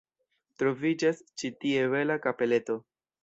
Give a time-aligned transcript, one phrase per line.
[0.61, 2.79] Troviĝas ĉi tie bela kapeleto.